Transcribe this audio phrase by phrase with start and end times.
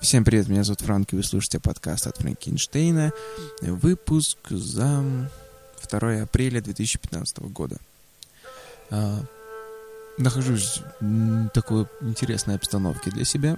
[0.00, 3.12] Всем привет, меня зовут Франк, и вы слушаете подкаст от Франкенштейна.
[3.60, 5.04] Выпуск за
[5.90, 7.76] 2 апреля 2015 года.
[8.88, 9.20] А,
[10.16, 13.56] нахожусь в такой интересной обстановке для себя.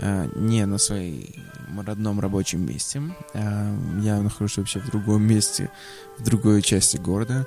[0.00, 3.00] А, не на своем родном рабочем месте.
[3.34, 5.70] А, я нахожусь вообще в другом месте,
[6.18, 7.46] в другой части города.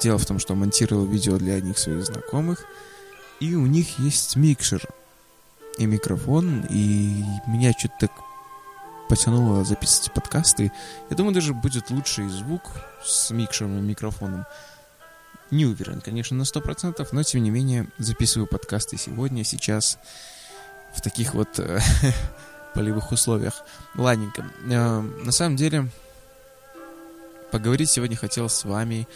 [0.00, 2.64] Дело в том, что монтировал видео для одних своих знакомых.
[3.40, 4.84] И у них есть микшер—
[5.80, 8.12] и микрофон, и меня что-то так
[9.08, 10.70] потянуло записывать подкасты.
[11.08, 12.62] Я думаю, даже будет лучший звук
[13.02, 14.44] с микшером и микрофоном.
[15.50, 19.98] Не уверен, конечно, на 100%, но тем не менее записываю подкасты сегодня, сейчас,
[20.94, 21.80] в таких вот э,
[22.74, 23.62] полевых условиях.
[23.96, 24.44] Ладненько.
[24.70, 25.88] Э, на самом деле,
[27.50, 29.08] поговорить сегодня хотел с вами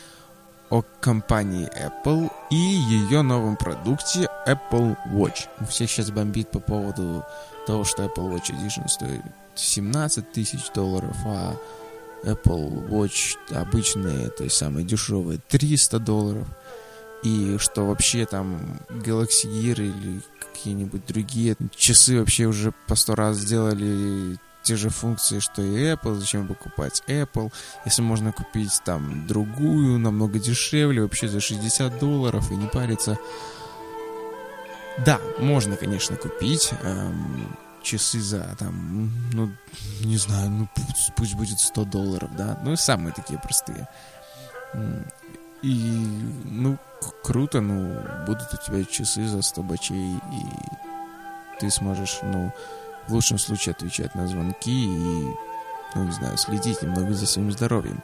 [0.71, 5.49] о компании Apple и ее новом продукте Apple Watch.
[5.61, 7.25] У всех сейчас бомбит по поводу
[7.67, 9.23] того, что Apple Watch Edition стоит
[9.57, 11.57] 17 тысяч долларов, а
[12.23, 16.47] Apple Watch обычные, то есть самые дешевые, 300 долларов.
[17.25, 23.39] И что вообще там Galaxy Gear или какие-нибудь другие часы вообще уже по сто раз
[23.39, 27.53] сделали те же функции, что и Apple, зачем покупать Apple,
[27.85, 33.19] если можно купить там другую, намного дешевле, вообще за 60 долларов и не париться.
[35.05, 39.53] Да, можно, конечно, купить эм, часы за там, ну,
[40.01, 43.89] не знаю, ну пусть, пусть будет 100 долларов, да, ну самые такие простые.
[45.63, 46.07] И,
[46.45, 46.79] ну,
[47.23, 52.53] круто, ну, будут у тебя часы за 100 бачей, и ты сможешь, ну,
[53.09, 55.27] в лучшем случае отвечать на звонки и,
[55.95, 58.03] ну не знаю, следить немного за своим здоровьем.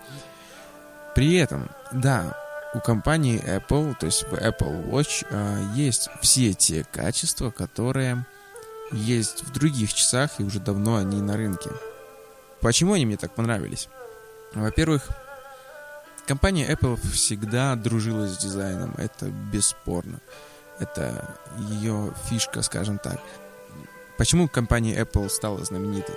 [1.14, 2.36] При этом, да,
[2.74, 8.24] у компании Apple, то есть в Apple Watch, э, есть все те качества, которые
[8.92, 11.70] есть в других часах, и уже давно они на рынке.
[12.60, 13.88] Почему они мне так понравились?
[14.54, 15.08] Во-первых,
[16.26, 20.20] компания Apple всегда дружила с дизайном, это бесспорно.
[20.78, 23.20] Это ее фишка, скажем так.
[24.20, 26.14] Почему компания Apple стала знаменитой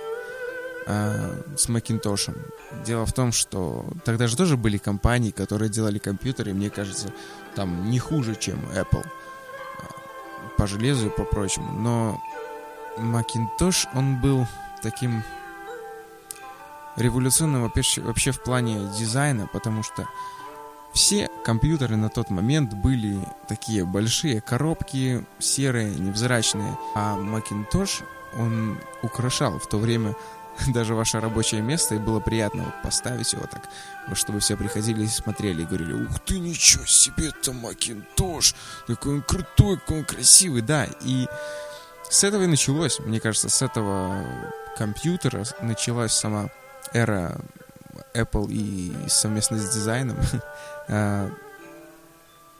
[0.86, 2.36] а, с Macintosh?
[2.84, 7.10] Дело в том, что тогда же тоже были компании, которые делали компьютеры, мне кажется,
[7.54, 11.72] там не хуже, чем Apple а, по железу и по прочему.
[11.80, 12.22] Но
[12.98, 14.46] Macintosh, он был
[14.82, 15.24] таким
[16.96, 20.06] революционным вообще, вообще в плане дизайна, потому что
[20.94, 23.18] все компьютеры на тот момент были
[23.48, 28.04] такие большие коробки, серые, невзрачные, а Macintosh,
[28.38, 30.14] он украшал в то время
[30.68, 33.68] даже ваше рабочее место, и было приятно вот поставить его так,
[34.14, 38.54] чтобы все приходили и смотрели и говорили, ух ты, ничего себе, это Macintosh,
[38.86, 41.26] какой он крутой, какой он красивый, да, и
[42.08, 44.24] с этого и началось, мне кажется, с этого
[44.76, 46.50] компьютера началась сама
[46.92, 47.40] эра
[48.14, 50.16] Apple и совместно с дизайном.
[50.86, 51.30] А,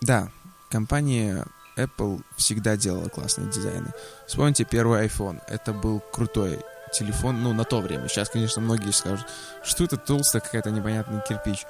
[0.01, 0.31] да,
[0.71, 1.45] компания
[1.77, 3.93] Apple всегда делала классные дизайны.
[4.27, 5.43] Вспомните первый iPhone.
[5.47, 6.59] Это был крутой
[6.95, 8.09] телефон, ну, на то время.
[8.09, 9.27] Сейчас, конечно, многие скажут,
[9.63, 11.67] что это толстая какая-то непонятный кирпич.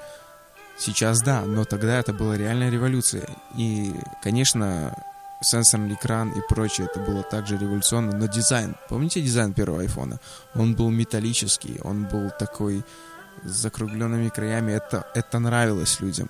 [0.79, 3.29] Сейчас да, но тогда это была реальная революция.
[3.57, 4.95] И, конечно,
[5.41, 8.17] сенсорный экран и прочее, это было также революционно.
[8.17, 10.19] Но дизайн, помните дизайн первого айфона?
[10.55, 12.85] Он был металлический, он был такой
[13.43, 16.29] с закругленными краями, это, это нравилось людям.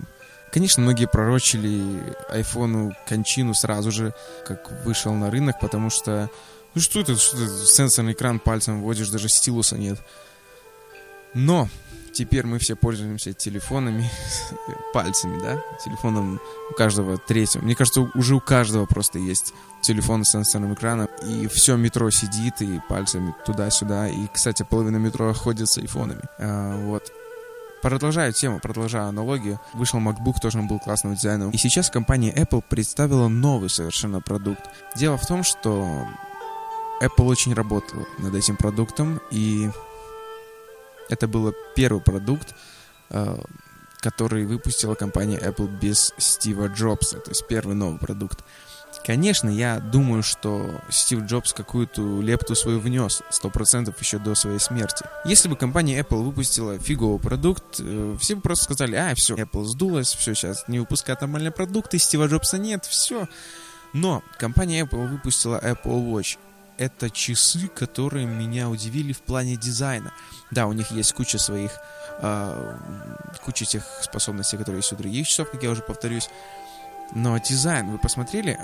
[0.52, 4.14] Конечно, многие пророчили айфону кончину сразу же,
[4.46, 6.30] как вышел на рынок, потому что
[6.74, 9.98] ну что это, что это сенсорный экран пальцем вводишь, даже стилуса нет.
[11.34, 11.69] Но
[12.12, 14.10] теперь мы все пользуемся телефонами,
[14.94, 16.40] пальцами, да, телефоном
[16.70, 17.62] у каждого третьего.
[17.62, 19.52] Мне кажется, уже у каждого просто есть
[19.82, 24.08] телефон с сенсорным экраном, и все метро сидит и пальцами туда-сюда.
[24.08, 26.22] И, кстати, половина метро ходит с айфонами.
[26.38, 27.12] А, вот.
[27.82, 29.60] Продолжаю тему, продолжаю аналогию.
[29.75, 31.50] Вышел MacBook, тоже он был классным дизайном.
[31.50, 34.62] И сейчас компания Apple представила новый совершенно продукт.
[34.96, 36.08] Дело в том, что
[37.02, 39.69] Apple очень работала над этим продуктом, и
[41.08, 42.54] это был первый продукт,
[43.10, 43.36] э,
[44.00, 48.44] который выпустила компания Apple без Стива Джобса, то есть первый новый продукт.
[49.04, 54.58] Конечно, я думаю, что Стив Джобс какую-то лепту свою внес, сто процентов еще до своей
[54.58, 55.04] смерти.
[55.24, 59.64] Если бы компания Apple выпустила фиговый продукт, э, все бы просто сказали, а, все, Apple
[59.64, 63.28] сдулась, все, сейчас не выпускает нормальные продукты, Стива Джобса нет, все.
[63.92, 66.38] Но компания Apple выпустила Apple Watch,
[66.79, 70.12] это часы, которые меня удивили в плане дизайна.
[70.50, 71.73] Да, у них есть куча своих,
[72.21, 72.79] э,
[73.44, 76.29] куча тех способностей, которые есть у других часов, как я уже повторюсь.
[77.15, 78.59] Но дизайн, вы посмотрели,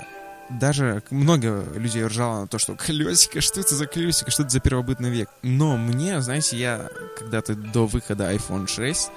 [0.49, 4.59] даже много людей ржало на то, что колесико, что это за колесико, что это за
[4.59, 5.29] первобытный век.
[5.41, 9.11] Но мне, знаете, я когда-то до выхода iPhone 6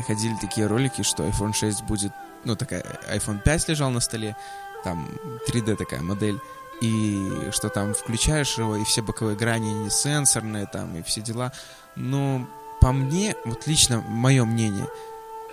[0.00, 2.12] ходили такие ролики, что iPhone 6 будет,
[2.44, 4.36] ну, такая, iPhone 5 лежал на столе,
[4.84, 5.08] там
[5.48, 6.40] 3D такая модель,
[6.82, 11.52] и что там включаешь его, и все боковые грани не сенсорные, там, и все дела.
[11.94, 12.48] Но
[12.80, 14.88] по мне, вот лично мое мнение,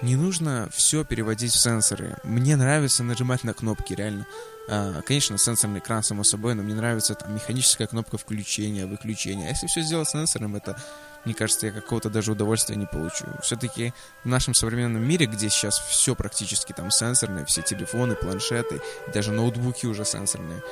[0.01, 2.17] не нужно все переводить в сенсоры.
[2.23, 4.25] Мне нравится нажимать на кнопки, реально.
[4.67, 9.47] А, конечно, сенсорный экран, само собой, но мне нравится там механическая кнопка включения, выключения.
[9.47, 10.81] А если все сделать сенсорным, это,
[11.25, 13.25] мне кажется, я какого-то даже удовольствия не получу.
[13.43, 13.93] Все-таки
[14.23, 18.81] в нашем современном мире, где сейчас все практически там сенсорное, все телефоны, планшеты,
[19.13, 20.63] даже ноутбуки уже сенсорные,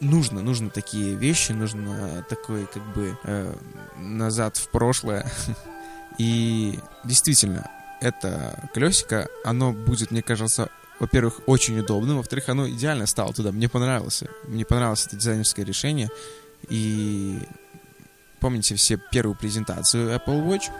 [0.00, 3.54] нужно, нужно такие вещи, нужно такой как бы э,
[3.96, 5.30] назад в прошлое.
[6.18, 7.70] И действительно,
[8.00, 10.68] это колесико, оно будет, мне кажется,
[10.98, 13.52] во-первых, очень удобным, во-вторых, оно идеально стало туда.
[13.52, 14.24] Мне понравилось.
[14.46, 16.10] Мне понравилось это дизайнерское решение.
[16.68, 17.38] И
[18.40, 20.72] помните все первую презентацию Apple Watch?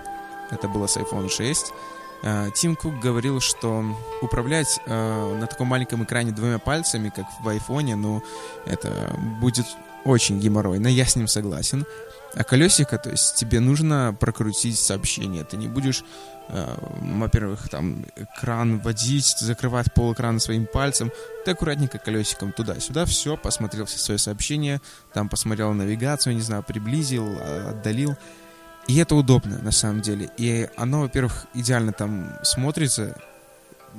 [0.51, 1.73] Это было с iPhone 6.
[2.23, 3.85] А, Тим Кук говорил, что
[4.23, 8.23] управлять э, на таком маленьком экране двумя пальцами, как в айфоне, ну,
[8.67, 9.67] это будет
[10.05, 11.87] очень геморройно, я с ним согласен.
[12.35, 15.45] А колесико, то есть тебе нужно прокрутить сообщение.
[15.45, 16.05] Ты не будешь,
[16.49, 21.11] э, во-первых, там экран водить, закрывать пол экрана своим пальцем.
[21.45, 24.83] Ты аккуратненько колесиком туда-сюда, все, посмотрел все свои сообщения,
[25.15, 28.17] там посмотрел навигацию, не знаю, приблизил, а, отдалил.
[28.89, 30.31] И это удобно, на самом деле.
[30.39, 33.15] И оно, во-первых, идеально там смотрится,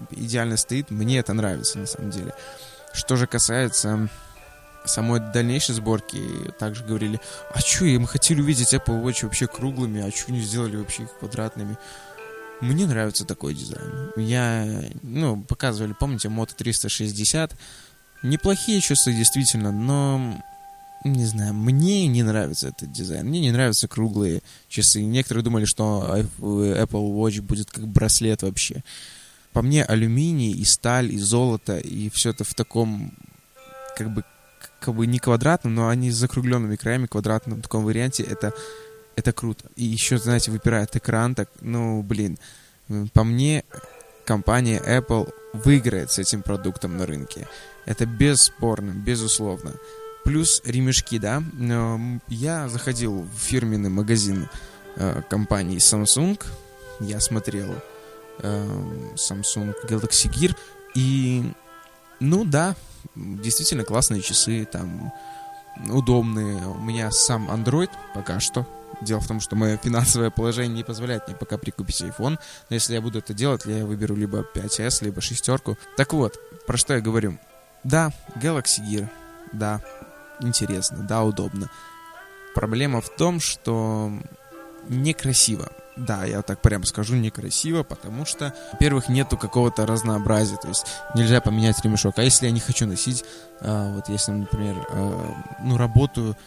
[0.09, 0.89] идеально стоит.
[0.89, 2.33] Мне это нравится, на самом деле.
[2.91, 4.09] Что же касается
[4.85, 6.19] самой дальнейшей сборки
[6.57, 7.19] также говорили,
[7.53, 11.19] а чё, мы хотели увидеть Apple Watch вообще круглыми, а чё не сделали вообще их
[11.19, 11.77] квадратными?
[12.59, 14.11] Мне нравится такой дизайн.
[14.17, 17.53] Я, ну, показывали, помните, Moto 360.
[18.23, 20.43] Неплохие часы, действительно, но,
[21.05, 23.25] не знаю, мне не нравится этот дизайн.
[23.27, 25.01] Мне не нравятся круглые часы.
[25.01, 26.05] Некоторые думали, что
[26.39, 28.83] Apple Watch будет как браслет вообще.
[29.53, 33.13] По мне, алюминий и сталь, и золото, и все это в таком,
[33.95, 34.23] как бы,
[34.79, 38.53] как бы не квадратным, но они с закругленными краями, квадратном таком варианте, это,
[39.15, 39.65] это круто.
[39.75, 42.37] И еще, знаете, выпирает экран, так, ну, блин,
[43.13, 43.63] по мне,
[44.25, 47.47] компания Apple выиграет с этим продуктом на рынке.
[47.85, 49.73] Это бесспорно, безусловно.
[50.23, 51.43] Плюс ремешки, да.
[52.27, 54.49] Я заходил в фирменный магазин
[54.95, 56.41] э, компании Samsung.
[56.99, 57.73] Я смотрел
[58.39, 60.55] э, Samsung Galaxy Gear.
[60.95, 61.51] И,
[62.19, 62.75] ну да,
[63.15, 65.11] действительно классные часы, там
[65.89, 66.67] удобные.
[66.67, 68.67] У меня сам Android пока что.
[69.01, 72.37] Дело в том, что мое финансовое положение не позволяет мне пока прикупить iPhone.
[72.69, 75.77] Но если я буду это делать, я выберу либо 5s, либо шестерку.
[75.95, 77.37] Так вот, про что я говорю.
[77.83, 79.07] Да, Galaxy Gear.
[79.53, 79.81] Да,
[80.39, 81.69] интересно, да, удобно.
[82.55, 84.11] Проблема в том, что
[84.87, 85.69] некрасиво
[85.99, 91.41] да, я так прямо скажу, некрасиво, потому что, во-первых, нету какого-то разнообразия, то есть нельзя
[91.41, 92.17] поменять ремешок.
[92.17, 93.23] А если я не хочу носить,
[93.61, 96.37] э, вот если, например, э, ну, работаю,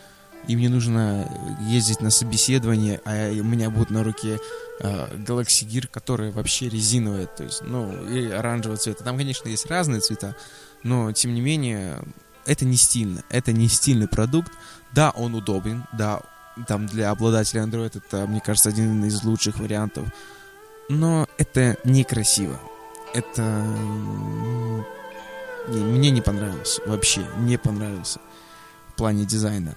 [0.48, 1.28] и мне нужно
[1.60, 4.40] ездить на собеседование, а у меня будет на руке
[4.80, 9.04] э, Galaxy Gear, которая вообще резиновая, то есть, ну, и оранжевого цвета.
[9.04, 10.34] Там, конечно, есть разные цвета,
[10.82, 11.98] но, тем не менее,
[12.46, 14.52] это не стильно, это не стильный продукт.
[14.92, 16.20] Да, он удобен, да,
[16.66, 20.06] там для обладателя Android это, мне кажется, один из лучших вариантов.
[20.88, 22.58] Но это некрасиво.
[23.14, 23.42] Это
[25.68, 26.80] мне не понравилось.
[26.86, 28.20] Вообще не понравился.
[28.88, 29.74] В плане дизайна.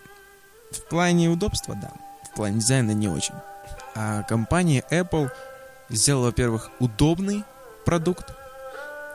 [0.71, 1.91] В плане удобства, да.
[2.29, 3.35] В плане дизайна не очень.
[3.95, 5.29] А компания Apple
[5.89, 7.43] сделала, во-первых, удобный
[7.85, 8.33] продукт.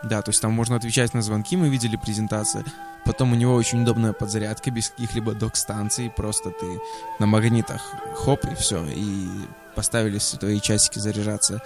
[0.02, 2.64] Да, то есть там можно отвечать на звонки, мы видели презентации.
[3.04, 6.10] Потом у него очень удобная подзарядка без каких-либо док-станций.
[6.10, 6.80] Просто ты
[7.18, 7.82] на магнитах
[8.14, 8.84] хоп и все.
[8.86, 9.28] И
[9.74, 11.62] поставили твои часики заряжаться.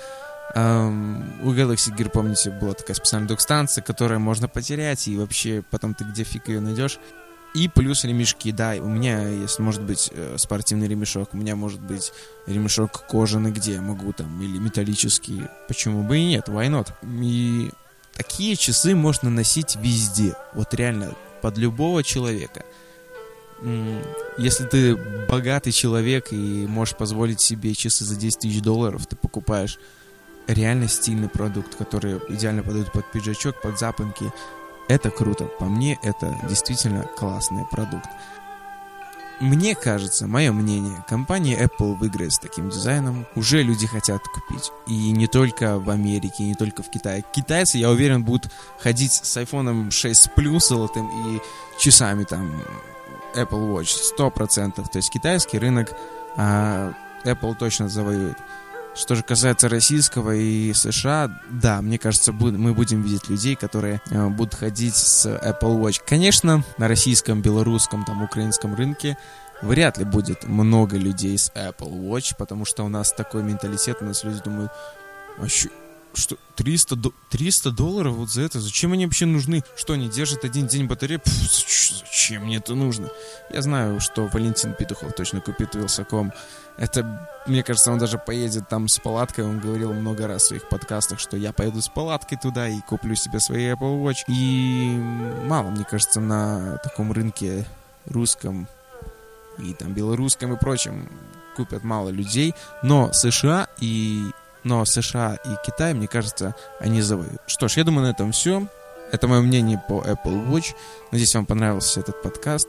[0.54, 5.94] Um, у Galaxy Gear, помните, была такая специальная док-станция, которую можно потерять, и вообще потом
[5.94, 7.00] ты где фиг ее найдешь.
[7.54, 11.80] И плюс ремешки, да, у меня есть, может быть, э, спортивный ремешок, у меня может
[11.80, 12.12] быть
[12.46, 16.88] ремешок кожаный, где я могу там, или металлический, почему бы и нет, why not?
[17.22, 17.70] И
[18.16, 22.64] такие часы можно носить везде, вот реально, под любого человека.
[24.38, 24.96] Если ты
[25.28, 29.78] богатый человек и можешь позволить себе часы за 10 тысяч долларов, ты покупаешь
[30.46, 34.30] реально стильный продукт, который идеально подойдет под пиджачок, под запонки.
[34.88, 35.44] Это круто.
[35.44, 38.08] По мне, это действительно классный продукт.
[39.40, 43.26] Мне кажется, мое мнение, компания Apple выиграет с таким дизайном.
[43.34, 44.70] Уже люди хотят купить.
[44.86, 47.24] И не только в Америке, не только в Китае.
[47.32, 51.40] Китайцы, я уверен, будут ходить с iPhone 6 Plus золотым и
[51.78, 52.50] часами там
[53.34, 53.86] Apple Watch.
[53.86, 54.88] Сто процентов.
[54.88, 55.92] То есть китайский рынок
[56.36, 56.92] а,
[57.24, 58.38] Apple точно завоюет.
[58.94, 64.28] Что же касается российского и США, да, мне кажется, мы будем видеть людей, которые э,
[64.28, 66.00] будут ходить с Apple Watch.
[66.06, 69.18] Конечно, на российском, белорусском, там, украинском рынке
[69.62, 74.04] вряд ли будет много людей с Apple Watch, потому что у нас такой менталитет, у
[74.04, 74.70] нас люди думают,
[75.38, 75.68] а что,
[76.14, 76.96] что 300,
[77.30, 78.60] 300 долларов вот за это?
[78.60, 79.64] Зачем они вообще нужны?
[79.76, 81.16] Что, они держат один день батареи?
[81.16, 83.08] Пф, зачем мне это нужно?
[83.52, 86.32] Я знаю, что Валентин Петухов точно купит Вилсаком.
[86.76, 89.44] Это, мне кажется, он даже поедет там с палаткой.
[89.44, 93.14] Он говорил много раз в своих подкастах, что я поеду с палаткой туда и куплю
[93.14, 94.24] себе свои Apple Watch.
[94.28, 94.96] И
[95.46, 97.64] мало, мне кажется, на таком рынке
[98.06, 98.66] русском
[99.58, 101.08] и там белорусском и прочем
[101.56, 102.54] купят мало людей.
[102.82, 104.30] Но США и
[104.64, 107.42] но США и Китай, мне кажется, они завоюют.
[107.46, 108.66] Что ж, я думаю, на этом все.
[109.12, 110.74] Это мое мнение по Apple Watch.
[111.12, 112.68] Надеюсь, вам понравился этот подкаст.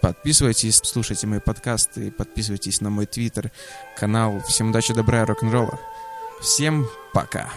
[0.00, 3.50] Подписывайтесь, слушайте мои подкасты, подписывайтесь на мой твиттер,
[3.96, 4.40] канал.
[4.48, 5.78] Всем удачи, добра и рок-н-ролла.
[6.40, 7.50] Всем пока.